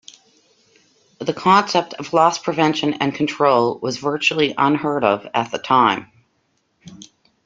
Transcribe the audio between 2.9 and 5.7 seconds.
and control was virtually unheard of at the